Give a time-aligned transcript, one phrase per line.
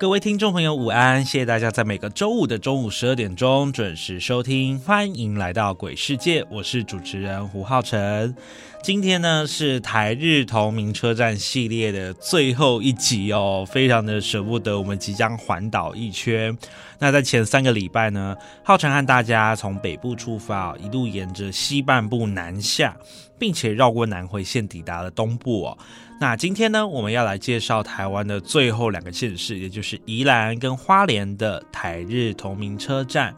[0.00, 1.24] 各位听众朋友，午安！
[1.24, 8.32] 谢谢大家在每个周五的中午十二点钟准时收听，欢迎来到鬼世界，我是主持人胡浩辰。
[8.80, 16.56] 今天呢是台日同名车站系列的最后一集哦，非常的舍不得，我们即将环岛一圈。
[17.00, 22.96] 那在前三个礼拜呢，浩辰和大家从北部出发，一路沿着西半部南下，
[23.36, 25.78] 并且绕过南回线抵达了东部哦。
[26.20, 33.32] 那今天呢，我们要来介绍台湾的最后两个县市，也就是宜兰跟花莲的台日同名车站。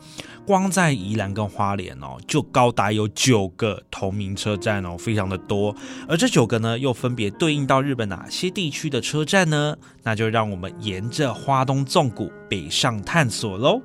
[0.47, 5.77] 光在宜兰跟花莲哦，就高达有九个同名车站哦，非常的多。
[6.09, 9.77] 而这九个呢，又分别对应到日本哪些地区的车站呢？
[10.03, 13.83] 那就让我们沿着花东纵谷北上探索喽。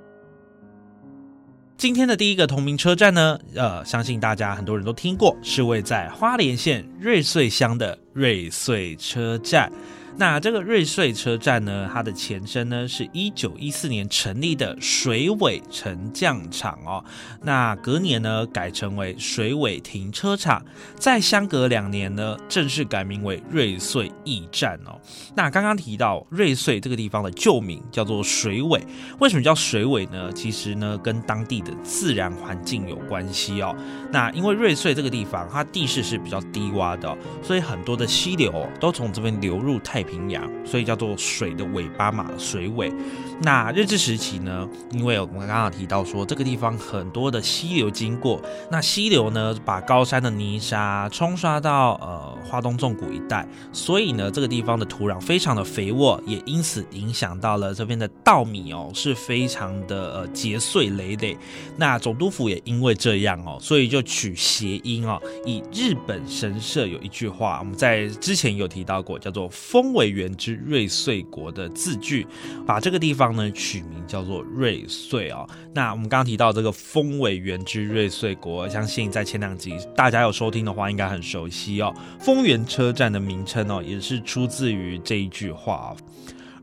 [1.78, 9.70] 今天的第一个同名车站呢，呃，相信大家很多人都听过，是位在花莲县瑞穗乡的瑞穗车站。
[10.18, 17.04] 那这个瑞穗车站呢，它的前身呢是一九一四年成立的水尾沉降场哦。
[17.44, 20.64] 那隔年呢改成为水尾停车场，
[20.98, 24.98] 在相隔两年呢正式改名为瑞穗驿站哦。
[25.36, 28.82] 那刚刚提到瑞穗这个地方的旧名叫做水尾，
[29.20, 30.32] 为什么叫水尾呢？
[30.32, 33.76] 其实呢跟当地的自然环境有关系哦。
[34.14, 40.05] 那因为瑞穗这个地方它地势是比较低洼的，所以很多的溪流都从这边流入太。
[40.06, 42.92] 平洋，所以叫做水的尾巴嘛，水尾。
[43.42, 61.36] 那日治时期呢，因为我们刚刚提到说这个地方很多的溪流经过，那溪流呢把高山的泥沙冲刷到呃花东纵谷一带，所以呢这个地方的土壤非常的肥沃，也因此影响到了这边的稻米哦是非常的呃结穗累累。
[61.78, 69.96] 那总督府也因为这样哦，所以就取谐音哦，以日本神社有一句话，我们在之前有提到过，叫做风。
[69.96, 72.28] 尾源之瑞穗国的字句，
[72.66, 75.48] 把这个地方呢取名叫做瑞穗哦。
[75.74, 81.94] 那我们刚刚提到这个丰尾原之瑞穗国，相信在前两集大家有收听的话，应该很熟悉哦。
[82.20, 85.96] 丰原车站的名称哦，也是出自于这一句话。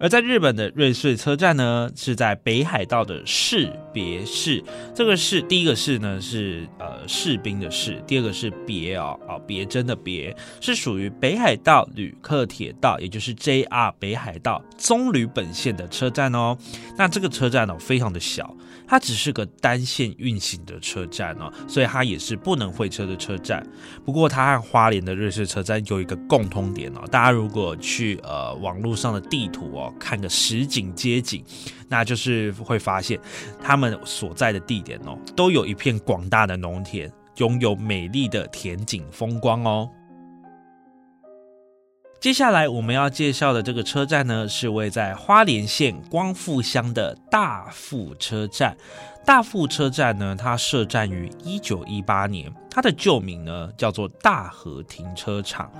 [0.02, 4.60] 而在日本的瑞穗车站呢，是在北海道的士别市。
[4.92, 16.58] 这个士，第一个士呢是呃士兵的士，第二个是别哦哦别针的别，是属于北海道旅客铁道，也就是 JR 北海道棕榈本线的车站哦。
[16.98, 18.56] 那这个车站呢，非常的小。
[18.92, 23.66] 它只是个单线运行的车站哦，所以它也是不能会车的车站。
[24.04, 31.42] 不过它和花莲的瑞士车站有一个共通点哦，大家如果去呃网络上的地图哦看个实景街景，
[31.88, 33.18] 那就是会发现
[33.62, 39.88] 他们所在的地点哦都有一片广大的农田，拥有美丽的田景风光哦。
[42.22, 48.76] 接下来我们要介绍的这个车站呢，是位在花莲县光复乡的大富车站。
[49.24, 55.70] 大富车站呢，它设站于一九一八年，它的旧名呢叫做大和停车场。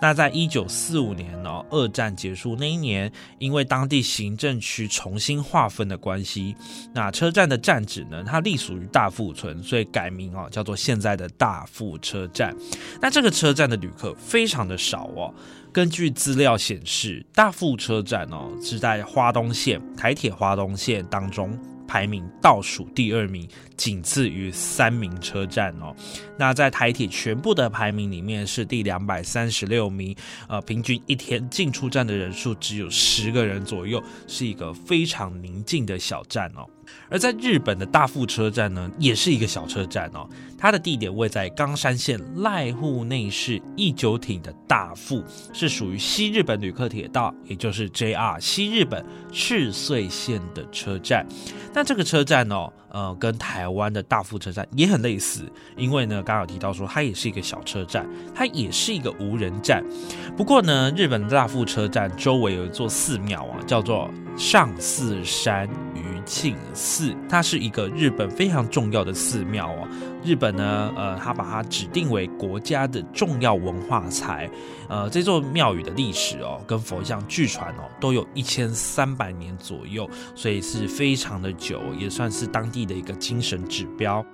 [0.00, 6.54] 那在一九四五年呢，二战结束那一年，因为当地行政区重新划分的关系，
[6.94, 12.54] 那车站的站址呢，它隶属于大富村，所以改名哦，叫做现在的大富车站。
[13.00, 15.34] 那这个车站的旅客非常的少哦。
[15.72, 21.58] 根据资料显示，大富车站哦是在花东线台铁花东线当中。
[21.92, 23.46] 排名倒数第二名，
[23.76, 25.94] 仅次于三名车站哦。
[26.38, 30.16] 那在台铁全部的排名里面是第两百三十六名，
[30.48, 36.66] 呃，平均一天进出站的人数只有十个人左右，是一个非常宁静的小站哦。
[37.08, 40.28] 而在日本的大富车站呢，也是一个小车站哦。
[40.58, 45.22] 它的地点位在冈山县濑户内市一九町的大富，
[45.52, 51.26] 是属于西日本旅客铁道，也就是 JR 西日本赤穗线的车站。
[51.74, 59.82] 那这个车站哦，呃，跟台湾的大富车站也很类似，因为呢，刚刚有提到说它也是一个小车站，它也是一个无人站。
[60.36, 65.68] 不过呢，日本的大富车站周围有一座寺庙啊，叫做上寺山
[66.24, 69.88] 庆寺，它是一个日本非常重要的寺庙哦。
[70.24, 74.48] 日本呢，呃，它把它指定为国家的重要文化财。
[74.88, 84.24] 呃，这座庙宇的历史哦，跟佛像据传哦，都有一千三百年左右，所以是非常的久，也算是当地的一个精神指标。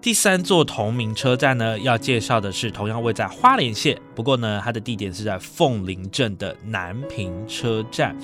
[0.00, 8.16] 第三座同名车站呢，要介绍的是同样位在花莲县，不过呢，它的地点是在凤林镇的南平车站。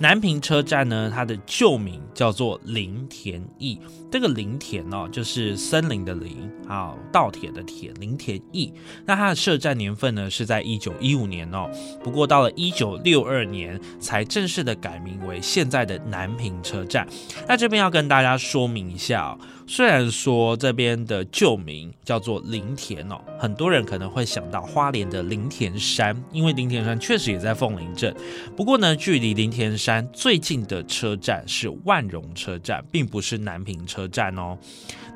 [0.00, 3.78] 南平车站呢，它的旧名叫做林田驿。
[4.10, 8.72] 这个林田哦，就是森林的林，啊稻田的田，林田驿。
[9.04, 11.70] 那它的设站年份呢，是在一九一五年哦。
[12.02, 17.06] 不过到了一九六二年，才正式的改名为现在的南平车站。
[17.46, 19.38] 那这边要跟大家说明一下。
[19.72, 28.12] 虽然说这边的旧名叫做林田哦，很多人可能会想到花莲的林田山，因为林田山确实也在凤林镇。
[28.56, 34.58] 不过呢，距离林田山最近的车站是万荣车站，并不是南平车站哦。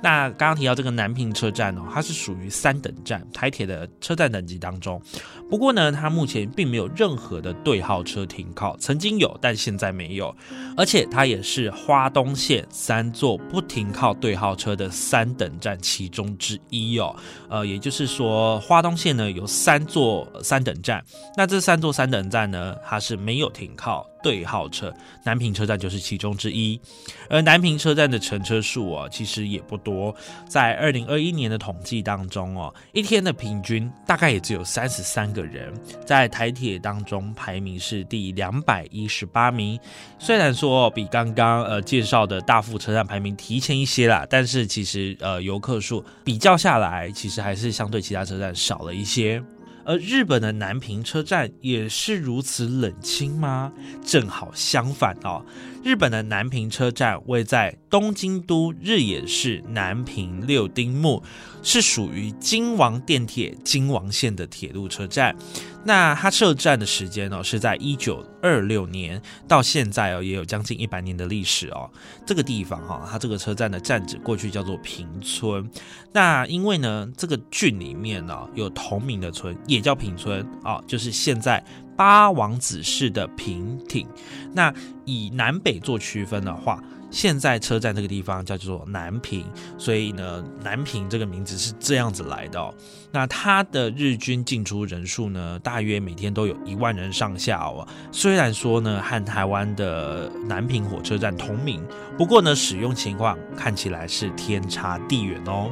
[0.01, 5.03] 那刚刚提到这个南平车站哦，它是属于三等站，台铁的车站等级当中。
[5.51, 10.35] 不过呢，它目前并没有任何的对号车停靠，曾经有，但现在没有。
[10.77, 17.17] 而且它也是花东线三座不停靠对号号车的三等站其中之一哦。
[17.49, 21.03] 呃，也就是说，花东线呢有三座三等站，
[21.35, 24.07] 那这三座三等站呢，它是没有停靠。
[24.25, 24.91] 对号车，
[25.23, 26.81] 南平车站就是其中之一。
[27.29, 30.17] 而南平车站的乘车数哦，其实也不多。
[30.49, 35.71] 在二零二一年的统计当中哦，一天的平均大概也只有三十三个人。
[36.07, 39.79] 在台铁当中排名是第两百一十八名。
[40.19, 49.41] 虽然说比刚刚呃介绍的大富车站排名提前一些啦，但是其实呃游客数比较下来，其实还是相对其他车站少了一些。
[49.85, 53.73] 而日本的南平车站也是如此冷清吗？
[54.05, 55.45] 正好相反哦。
[55.85, 61.23] 日本的南平车站位在东京都日野市南平六丁目，
[61.63, 65.37] 是属于京王电铁京王线的铁路车站。
[65.85, 71.91] 那它设站的时间呢，是在一九二六年到现在哦，也有将近一百年的历史哦。
[72.27, 75.71] 这个地方哈，它这个车站的站址过去叫做平村。
[76.13, 81.65] 那因为呢，这个郡里面呢有同名的村，也叫平村哦，就是现在。
[81.97, 84.05] 八王子市的平町，
[84.53, 86.83] 那以南北做区分的话，
[87.15, 89.47] 现在车站这个地方叫做南平，
[89.79, 92.59] 所以呢，南平这个名字是这样子来的。
[92.59, 92.75] 哦。
[93.13, 97.87] 那它的日均进出人数呢，大约每天都有一万人上下哦。
[98.11, 101.81] 虽然说呢，和台湾的南平火车站同名，
[102.19, 105.71] 不过呢，使用情况看起来是天差地远哦。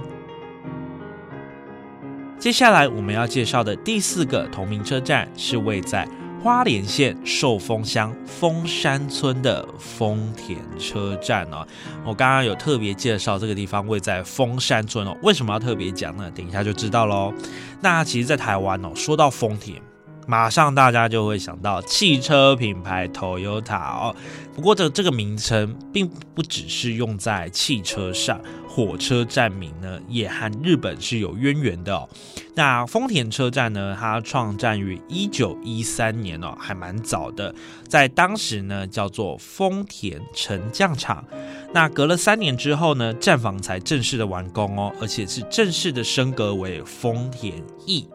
[2.39, 6.09] 接下来我们要介绍的第四个同名车站是位在
[6.43, 11.65] 花莲县寿丰乡丰山村的丰田车站哦。
[12.05, 16.29] 我刚刚有特别介绍这个地方位在丰山村哦，为什么要特别讲呢？
[16.35, 17.33] 等一下就知道喽。
[17.81, 19.81] 那其实，在台湾哦，说到丰田。
[20.27, 24.17] 马上大家就会想到汽车品牌 Toyota 哦，
[24.55, 32.09] 不过这这个名称并不只是用在汽车上，火车站名呢也和日本是有渊源的哦。
[32.55, 37.55] 那丰田车站呢，它创站于一九一三年哦，还蛮早的，
[37.89, 41.25] 在当时呢叫做丰田沉降场。
[41.73, 47.55] 那隔了三年之后呢，站房才正式的完工哦，而且是正式的升格为丰田
[47.87, 48.07] 驿。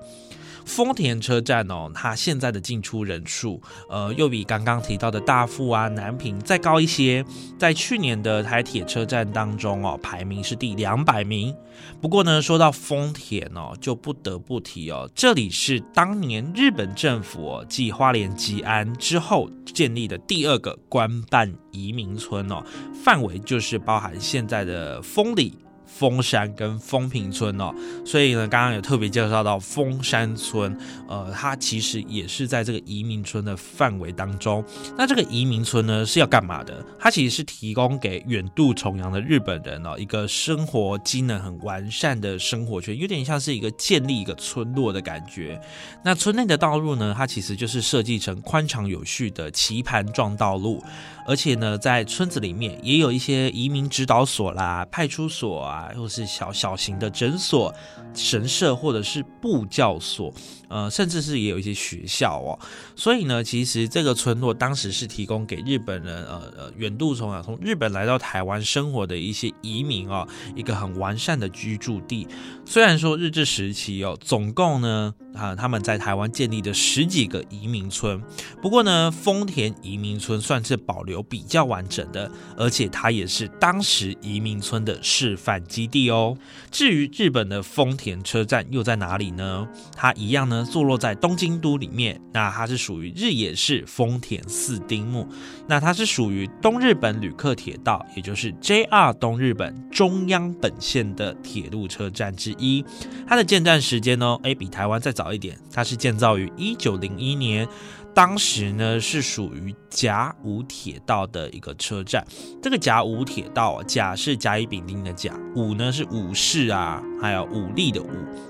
[0.67, 3.59] 丰田车站哦，它现在的进出人数，
[3.89, 7.25] 呃，又比刚刚提到的大富啊、南平再高一些。
[7.57, 11.55] 在去年的台铁车站当中哦，排名是第两百名。
[12.01, 22.61] 不过呢，说到丰田哦，就不得不提哦，这里是当年日本政府哦继花莲吉安之后建立的第二个官办移民村哦，
[23.03, 25.57] 范围就是包含现在的丰里。
[25.87, 27.73] 峰山跟丰平村哦，
[28.05, 30.77] 所以呢，刚刚有特别介绍到峰山村，
[31.07, 34.63] 呃，它其实也是在这个移民村的范围当中。
[34.97, 36.85] 那这个移民村呢是要干嘛的？
[36.99, 45.59] 它其实是提供给远渡重洋的日本人哦，一个生活机能很完善的生活圈，有点像是一个建立一个村落的感觉。
[46.03, 50.83] 那村内的道路呢，它其实就是设计成宽敞有序的棋盘状道路。
[51.27, 57.73] 而且呢，在村子里面也有一些移民指导所啦、派出所啊，或是小小型的诊所、
[58.13, 60.33] 神社或者是布教所，
[60.69, 62.59] 呃，甚至是也有一些学校哦。
[62.95, 72.27] 所以呢，其实这个村落当时是提供给日本人，呃呃，远渡从啊，从日本来到台湾生活的一些移民哦，一个很完善的居住地。
[72.65, 75.13] 虽然说日治时期哦，总共呢。
[75.37, 78.19] 啊，他们在台湾建立的十几个移民村，
[78.59, 86.35] 不过呢，丰田移民村算是保留比较完整的，而且它也是当时移民村的示范基地哦。
[86.71, 89.67] 至于日本的丰田车站又在哪里呢？
[89.95, 92.19] 它一样呢，坐落在东京都里面。
[92.33, 95.27] 那它是属于日野市丰田四丁目，
[95.67, 102.83] 那它是属于东日本旅客铁道，也就是 JR 东日本中央本线的铁路车站之一。
[103.27, 105.27] 它的建站时间呢，诶，比台湾再早。
[105.27, 107.67] 一点，它是建造于一九零一年，
[108.15, 112.25] 当时呢是属于甲午铁道的一个车站。
[112.61, 118.09] 这个甲午铁道，甲是甲乙丙丁的甲，午呢是武士啊，还有武力的武。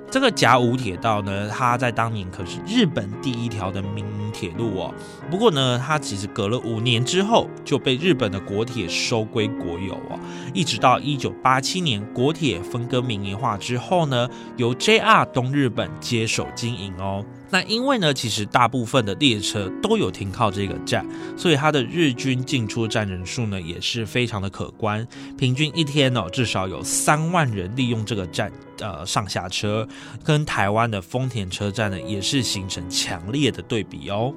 [0.09, 4.93] 这个甲午铁道呢，它在当年可是日本第一条的民营铁路哦。
[5.29, 10.17] 不过呢，它其实隔了五年之后就被日本的国铁收归国有哦。
[10.53, 17.25] 一直到一九八七年国铁分割民营化之后呢，由 JR 东日本接手经营哦。
[17.49, 25.05] 那因为呢，其实大部分的列车都有停靠这个站，所以它的日均进出站人数呢也是非常的可观，
[25.37, 29.87] 平均一天哦至少有三万人利用这个站呃上下车，
[30.23, 34.33] 跟台湾的丰田车站呢也是形成强烈的对比哦。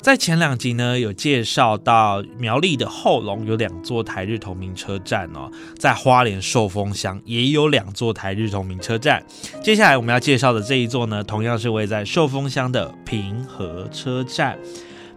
[0.00, 9.20] 在前两集呢，有介绍到苗栗的后龙有两座台日同名车站哦，在花莲寿丰乡也有两座台日同名车站。
[9.60, 14.56] 接下来我们要介绍的这一座呢，同样是位在寿丰乡的平和车站。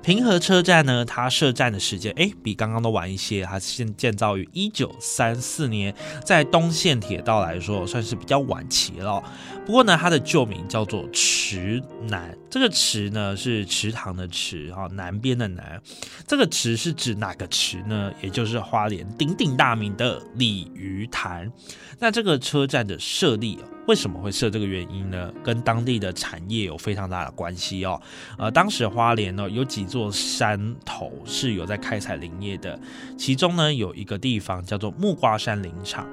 [0.02, 5.94] 平和车站呢，它设站的时间哎，比刚刚都晚一些，它建建造于一九三四年，
[6.26, 9.24] 在东线铁道来说算是比较晚期了。
[9.66, 15.80] 不过呢，它的旧名叫做池南，这个池呢是池塘的池哈，南边的南。
[16.26, 18.12] 这个池是指哪个池呢？
[18.22, 21.52] 也就是花莲鼎鼎大名的鲤鱼潭。
[22.00, 25.32] 那这个车站的设立为什么会设这个原因呢？
[25.44, 28.00] 跟当地的产业有非常大的关系哦。
[28.38, 32.80] 呃，当时花莲呢有几座山头是有在开采林业的，
[33.18, 36.08] 其中呢有一个地方叫做木瓜山林场，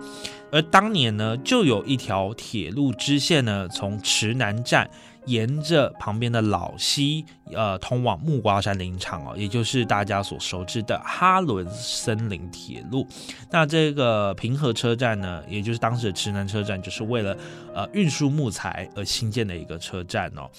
[0.50, 4.90] 而当年呢就有一条铁路支线呢从池南站。
[5.28, 13.06] 沿着旁边的老溪，呃，通往木瓜山林场哦，也就是大家所熟知的哈伦森林铁路。
[13.50, 17.37] 那这个平和车站呢，也就是当时的池南车站，就是为了
[17.75, 20.50] 呃运输木材而新建的一个车站哦。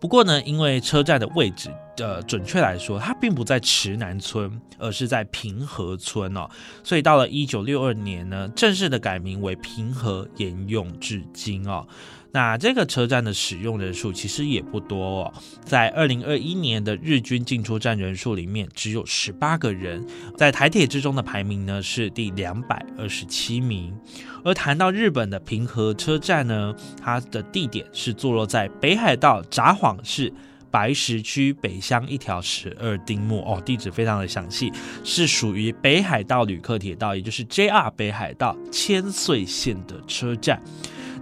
[0.00, 6.48] 不过呢，因为车站的位置，呃，准确来说，它并不在池南村，而是在平和村哦，
[6.82, 11.86] 所以到了一九六二年呢，正式的改名为平和，沿用至今哦。
[12.32, 15.32] 那这个车站的使用人数其实也不多哦，
[15.64, 20.06] 在二零二一年的日均进出站人数里面只有十八个人，
[20.36, 23.96] 在台铁之中的排名呢是第两百二十七名。
[24.44, 30.32] 而谈到日本的平和车站呢，它的地点是坐落在北海道札幌市
[30.70, 34.70] 白石区北乡一条十二丁目哦，地址非常的详细，
[35.02, 40.62] 是属于北海道旅客铁道，也就是 JR 北海道千岁线的车站。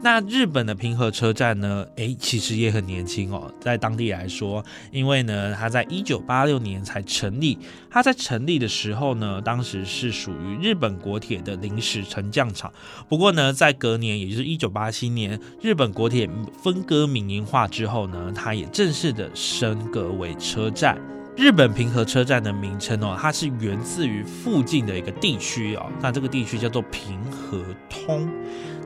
[0.05, 1.87] 那日本的平和车站呢？
[1.97, 7.59] 诶，其实也很年轻哦，在当地来说，因为呢，它在一九八六年才成立。
[7.89, 12.71] 它在成立的时候呢，当时是属于日本国铁的临时沉降场。
[13.09, 16.29] 不过呢，在隔年，也就是一九八七年，日本国铁
[16.63, 20.99] 分割民营化之后呢，它也正式的升格为车站。
[21.35, 28.29] 日本平和车站的名称哦，它是源自于附近的一个地区哦，那这个地区叫做平和通。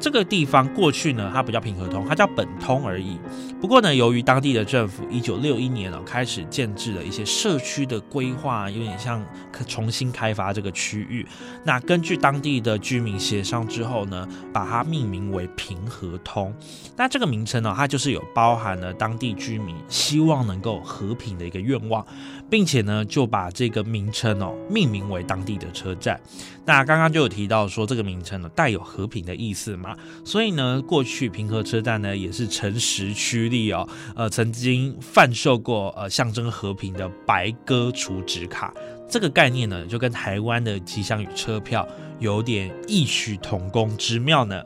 [0.00, 3.19] 这个地方过去呢，它不叫平和通，它叫本通而已。
[3.61, 9.25] 不过呢，由于当地的政府一九六一年哦开始建制了一些社区的规划，有点像
[9.67, 11.26] 重新开发这个区域。
[11.64, 16.55] 那根据当地的居民协商之后呢，把它命名为平和通。
[16.97, 22.07] 那这个名称呢，它就是有包含了当地居民希望能够和平的一个愿望。
[22.50, 26.19] 并且呢，就把这个名称哦命名为当地的车站。
[26.64, 29.88] 那刚刚就有提到说，这个名称呢带有和平的意思嘛，
[30.25, 38.73] 所以呢，过去平和车站呢也是诚实趋利哦，呃，曾经贩售过呃象征和平的白鸽储值卡。
[39.09, 41.87] 这个概念呢，就跟台湾的吉祥与车票
[42.18, 44.62] 有点异曲同工之妙呢。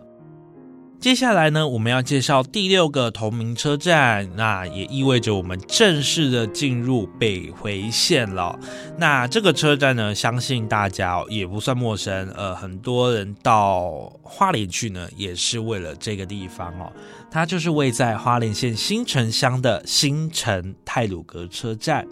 [1.03, 8.57] 接下来呢，我们要介绍第六个同名车站，那也意味着我们正式的进入北回线了。
[8.97, 16.93] 那这个车站呢，相信大家也不算陌生，呃，很多人到花莲去呢，也是为了这个地方哦。
[17.33, 22.07] 它就是位在花莲县新城乡的新城泰鲁阁车站。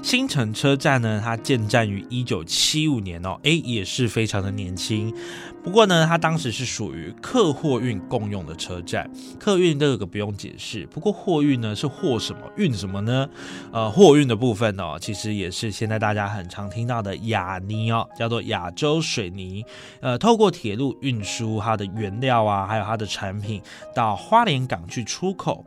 [0.00, 5.12] 新城车站呢，它建站于一九七五年哦，诶，也是非常的年轻。
[5.64, 9.10] 不过呢，它当时是属于客货运共用的车站，
[9.40, 10.86] 客运这个不用解释。
[10.86, 13.28] 不过货运呢，是货什么运什么呢？
[13.72, 19.64] 呃，货运的部分哦，其实也是现在大家很常听到的亚泥哦，叫做亚洲水泥。
[20.00, 23.60] 呃，透过铁路运输它的原料啊，还有它的产品
[23.92, 25.64] 到花莲港去出口。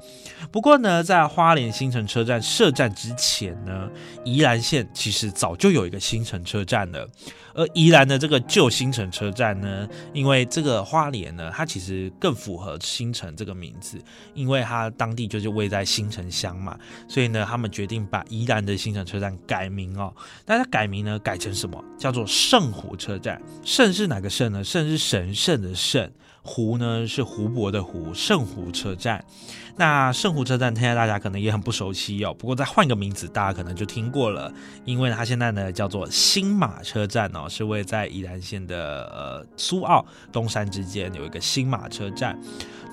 [0.51, 3.89] 不过呢，在花莲新城车站设站之前呢，
[4.24, 7.07] 宜兰县其实早就有一个新城车站了。
[7.53, 14.01] 而宜兰的这个旧新城车站呢，因为这个花莲呢，它其实更符合新城这个名字，
[14.33, 16.79] 因为它当地就是位在新城乡嘛，
[17.10, 20.13] 所以呢，他们决定把宜兰的新城车站改名哦。
[20.45, 21.83] 那它改名呢，改成什么？
[21.98, 23.41] 叫做圣湖车站。
[23.65, 24.63] 圣是哪个圣呢？
[24.63, 26.10] 圣是神圣的圣。
[26.43, 29.24] 湖呢是湖泊的湖，圣湖车站。
[29.82, 34.54] 那圣湖车站现在大家可能也很不熟悉哦，不过再换个名字，大家可能就听过了，
[34.86, 42.40] 因为它现在呢叫做新马车站哦，是位在宜兰县的呃苏澳东山之间有一个新马车站。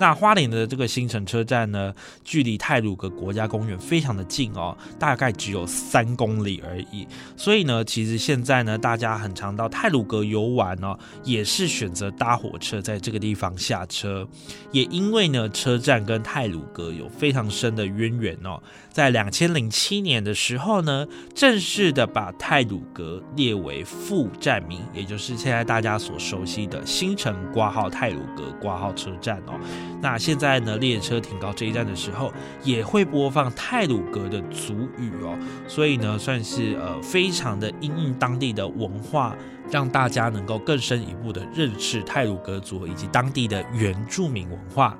[0.01, 1.93] 那花莲的这个新城车站呢，
[2.23, 7.05] 距离泰鲁阁国家公园非常的近哦，大概只有三公里而已。
[7.37, 14.27] 所以呢，其实现在呢，大家很常到泰鲁阁游玩哦，也是选择搭火车在这个地方下车。
[14.71, 29.59] 也因为呢，车站跟泰鲁有非常深的渊源哦，在两千零七年的时候呢，正式的把泰鲁格列为副站名，也就是现在大家所熟悉的新城挂号泰鲁格挂号车站哦。
[30.01, 32.33] 那现在呢，列车停靠这一站的时候，
[32.63, 39.37] 也会播放泰鲁格的族语哦，所以呢，算是呃非常的因应当地的文化，
[39.71, 44.97] 让大家能够更深一步的认识泰鲁格族以及当地的原住民文化。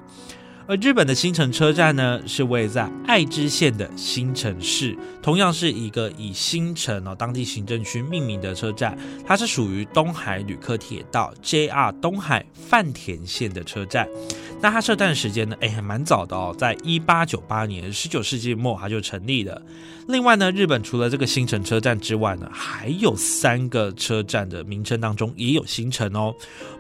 [0.69, 8.95] 而日本的新城车站呢，是位在爱知县的新城市，同样是一个以新城哦当地行政区命名的车站，
[9.27, 14.07] 它是属于东海旅客铁道 JR 东海饭田线的车站。
[14.61, 15.57] 那它设站时间呢？
[15.61, 19.63] 哎，还蛮早的哦，在一八九八年，十九世纪末它就成立了。
[20.09, 26.35] 另外呢，日本除了这个新城车站之外呢，还有三个车站的名称当中也有新城哦，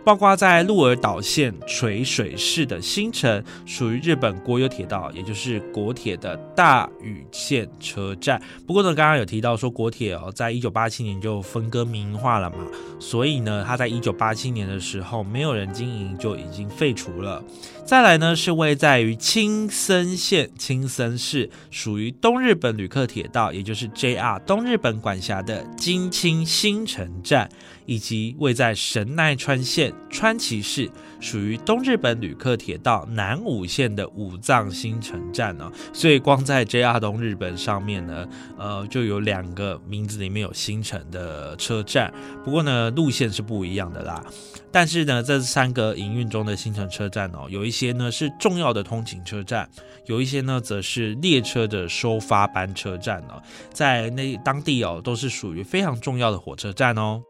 [0.04, 3.44] 包括在鹿儿岛县垂水市的新城，
[3.78, 8.42] 属于日本国有铁道，也就是国铁的大宇线车站。
[8.66, 12.56] 不过呢，刚刚有提到说国铁哦，在一九八七年就分割民营化了嘛，
[12.98, 17.40] 所以呢，它在一九八七年的时候没有人经营就已经废除了。
[17.88, 23.26] 再来呢，是位在于青森县青森市，属于东日本旅客铁。
[23.28, 27.48] 道，也就是 JR 东日本管辖的金青新城站，
[27.86, 35.72] 以及位在神奈川县川崎市，属于东日本旅客铁道南武线的武藏新城站呢。
[35.94, 42.12] 所以光在 JR 东日本上面呢，呃，就有两个名字里面有新城的车站。
[42.44, 44.22] 不过呢，路线是不一样的啦。
[44.70, 49.68] 但是呢，这三个营运中的新城车站哦，有一些呢是重要的通勤车站，
[50.06, 57.22] 有一些呢则是列车的收发班车站哦，在那当地哦都是属于非常重要的火车站哦。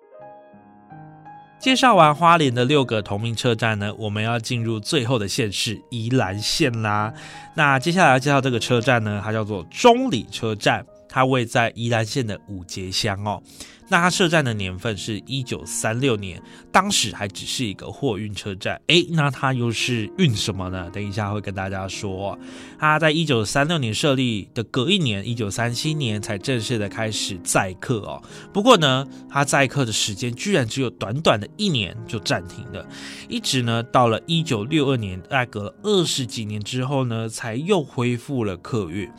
[1.61, 7.13] 介绍完花莲的六个同名车站呢，我们要进入最后的县市宜兰县啦。
[7.55, 13.43] 那接下来要介绍这个车站呢，它叫做中里车站，它位在宜兰县的五节乡哦。
[13.91, 18.79] 那它设站的年份是一九三六年，当时还只是一个货运车站。
[18.89, 20.91] 诶，那它又是运什么呢？
[20.91, 22.39] 等一下会跟大家说。
[22.79, 28.23] 它在一九三六年设立的隔一年，一九三七年才正式的开始载客哦。
[28.53, 32.87] 不过呢，它载客的时间居然只有短短的一年就暂停了，
[33.27, 39.11] 一直呢到了一九六二年，大概隔了二十几年之后呢，才又恢复了客运。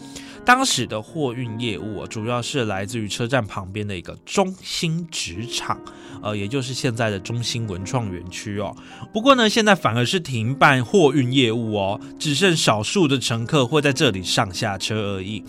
[0.45, 5.80] 当时的货运业务主要是来自于车站旁边的一个中心纸厂，
[6.23, 8.75] 呃，也就是现在的中心文创园区哦。
[9.13, 15.43] 不过呢，现在反而是停办货运业务哦，只剩少数的乘客会在这里上下车而已。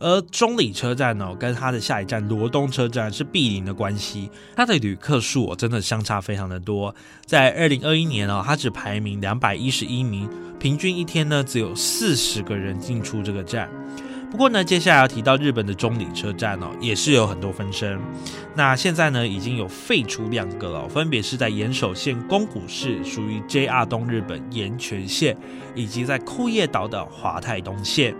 [0.00, 6.92] 而中里车站呢，跟它的下一站罗东车站是毗邻的关系，它的旅客数哦真的相差非常的多。
[7.24, 10.28] 在二零二一年哦，它只排名两百一十一名，
[10.58, 13.70] 平均一天呢只有四十个人进出这个站。
[14.32, 18.00] 不过呢，接下来要提到日本的中里车站哦，也是有很多分身。
[18.56, 25.36] 那现在呢，已经有废除两个了，分别是在岩手县宫古市，属于 JR 东日本岩泉线，
[25.74, 28.14] 以及在库页岛的华泰东线。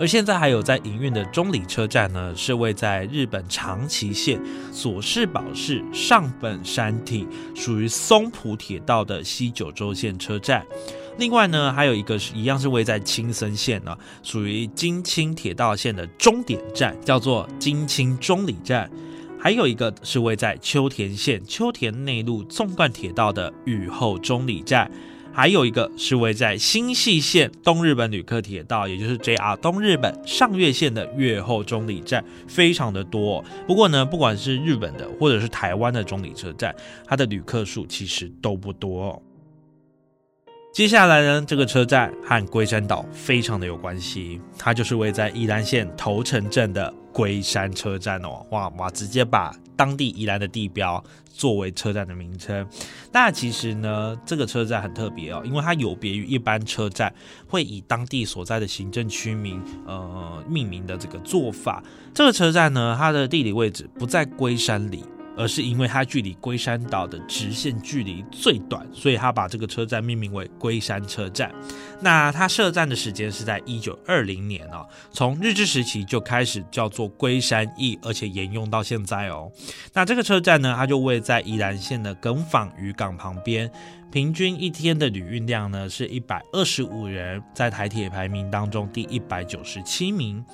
[0.00, 4.40] 而现在还有在营运的中里车站呢，是位在日本长崎县
[4.72, 10.66] 佐世保市上本山体，属于松浦铁道的西九州线车站。
[11.18, 18.90] 另外呢，还有一个是一样是位在青森县呢，属于京青铁道线的终点站，叫做京青中里站。
[19.38, 24.90] 还有一个是位在秋田县秋田内陆纵贯铁道的雨后中里站。
[25.34, 33.42] 还有一个是位在新系线东日本旅客铁道，也就是 JR 东日本上越线的越后中里站，非常的多。
[33.66, 36.74] 不过呢，不管是日本的或者是台湾的中里车站，
[37.06, 39.22] 它的旅客数其实都不多。
[40.72, 48.44] 接下来呢，这个车站和龟山岛非常的有关系，它就是位在宜兰县头城镇的龟山车站哦。
[48.48, 51.02] 哇哇，直接把当地宜兰的地标。
[51.34, 52.64] 作为车站的名称，
[53.10, 57.12] 那其实呢，这个车站很特别哦，因为它有别于一般车站
[57.48, 61.82] 会以当地所在的行政区名呃命名的这个做法。
[62.12, 65.02] 这个车站呢，它的地理位置不在龟山里。
[65.36, 71.52] 而是因为它距离龟山岛的直线距离最短，所以它把这个车站命名为龟山车站。
[72.00, 79.50] 那它设站的时间是在一九二零年哦，从日治时期就开始叫做龟山驿，而且沿用到现在哦。
[79.92, 83.70] 那这个车站呢，它就位在宜兰县的耿坊渔港旁边。
[84.12, 90.44] 平均一天的旅运量呢是一百二十五人，在台铁排名当中第一百九十七名。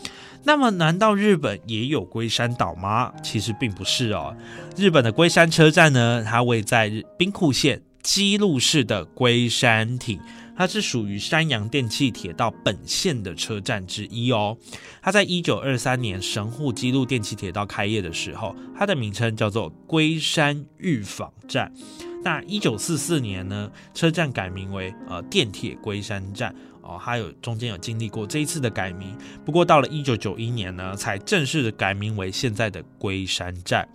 [0.44, 3.12] 那么，难道日本也有龟山岛吗？
[3.20, 4.36] 其实并不是哦。
[4.76, 10.20] 日本的龟山车站呢，它位在兵库县基路市的龟山町，
[10.56, 14.56] 它是属于山阳电气铁道本线的车站之一哦。
[15.02, 21.72] 它在一九二三年神户基路电气铁道开业的时候，它的名称叫做龟山御坊站。
[22.22, 26.54] 那一九四四年呢，车站改名为呃电铁龟山站。
[26.88, 33.86] 哦，还有中间有经历过这一次的改名，不过到了一九九一年呢，才正式的改名为现在的龟山站。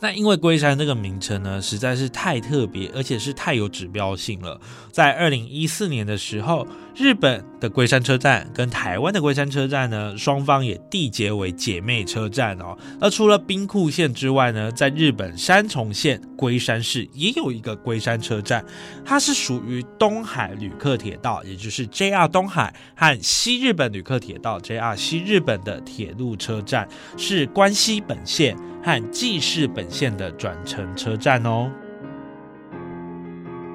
[0.00, 4.60] 那因为龟山这个名称呢，实在是太特别，而且是太有指标性了。
[4.92, 12.76] 在二零一四年的时候，日本的龟山车站跟台湾的龟山车站呢，双方也缔结为姐妹车站哦。
[13.00, 18.64] 那除了兵库县之外呢，在日本山重县龟山市也有一个龟山车站，
[19.04, 28.56] 它是属于东海旅客铁道，也就是 JR 东东海和西日本旅客铁道 JR 西日本的铁路车站，是关西本线。
[28.80, 31.68] 和纪市本线的转乘车站哦。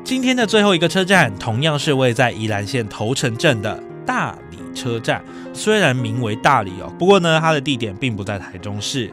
[0.06, 5.22] 今天的最后一个车站，同样是位在宜兰县头城镇的大理车站。
[5.54, 9.12] 虽然名为大理哦，不过呢，它的地点并不在台中市。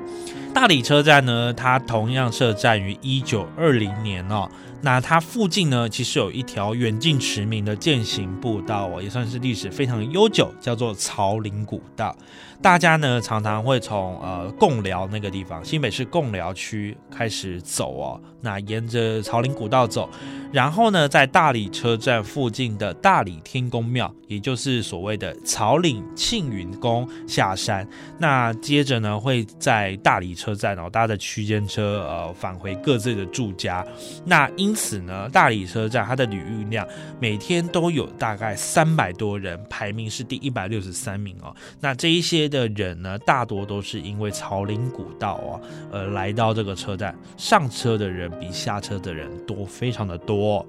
[0.54, 4.48] 大理车站呢，它同样设站于一九二零年哦。
[4.83, 12.16] 那它附近呢，其实有一条远近驰名的践行步道哦，也算是历史非常悠久，叫做曹林古道。
[12.62, 20.07] 大家呢常常会从呃贡寮那个地方，新北市贡寮区开始走哦，那沿着草岭古道走，
[20.53, 33.83] 然后呢在大理车站附近的大理天公庙，也就是所谓的草岭庆云宫下山，那接着呢会在大理车站哦搭着区间车呃返回各自的住家，
[34.27, 36.87] 那因此呢大理车站它的旅运量
[37.18, 42.49] 每天都有大概三百多人，排名是第一百六十三名哦，那这一些。
[42.50, 45.60] 的人呢，大多都是因为朝林古道啊，
[45.92, 50.66] 呃，来到这个车站，上车的人比下车的人多，非常的多。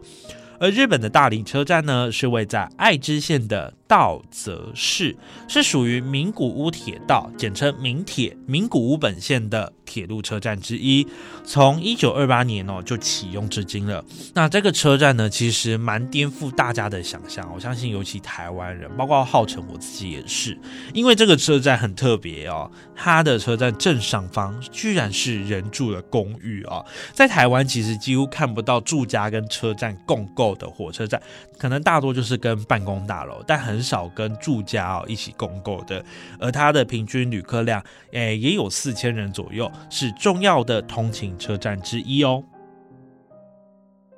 [0.59, 3.73] 而日本的大林车站呢，是位在爱知县的。
[3.91, 5.13] 道泽市
[5.49, 11.06] 是属于名古屋铁道，简称名铁，名古屋本线的铁路车站之一。
[11.43, 14.01] 从一九二八年哦就启用至今了。
[14.34, 17.51] 那这个车站呢，其实蛮颠覆大家的想象。
[17.54, 20.58] 我相信，尤其台湾人，包括浩辰我自己也是，
[20.93, 22.71] 因为这个车站很特别哦。
[22.95, 26.86] 它的车站正上方居然是人住的公寓啊！
[27.13, 31.19] 在台湾其实几乎看不到住家跟车站共构的火车站，
[31.58, 33.80] 可能大多就是跟办公大楼，但很。
[33.81, 36.05] 很少跟住家哦一起共购的，
[36.39, 42.43] 而它的平均旅客量诶也有四千人左右，是重要的通勤车站之一哦。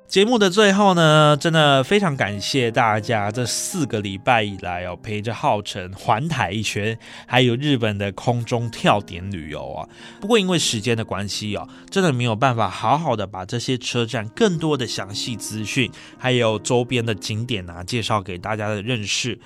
[0.06, 9.88] 节目的最后呢，真的非常感谢大家这四个礼拜以来哦陪着浩辰环台一圈，还有日本的空中跳点旅游啊。
[10.20, 19.40] 不过因为时间的关系哦，真的没有办法好好的把这些车站更多的详细资讯，还有周边的景点啊介绍给大家的认识。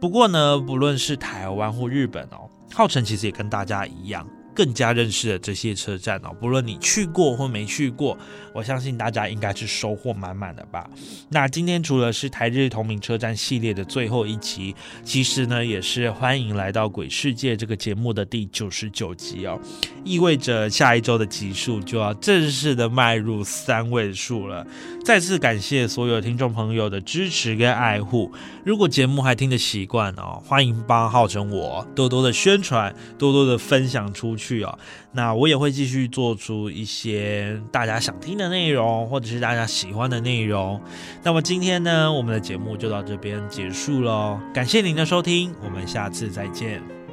[0.00, 2.48] 不过呢，不论是台湾或日本哦。
[2.72, 4.26] 浩辰其实也跟大家一样。
[4.54, 8.16] 更加认识了这些车站哦，不论你去过或没去过，
[8.52, 10.88] 我相信大家应该是收获满满的吧。
[11.28, 19.60] 那今天除了是台日同名车站系列的最后一集，其实呢也是欢迎来到《鬼世界》这个节目的第九十九集哦，
[20.04, 24.64] 意味着下一周的集数就要正式的迈入三位数了。
[25.04, 28.32] 再次感谢所有听众朋友的支持跟爱护。
[28.64, 34.78] 如果节目还听得习惯哦，欢迎帮浩成我多多的宣传，多多的分享出去去哦。
[35.12, 40.80] 那我也会继续做出一些大家想听的内容，或者是大家喜欢的内容。
[41.22, 44.38] 那么今天呢，我们的节目就到这边结束喽。
[44.52, 47.03] 感谢您的收听，我们下次再见。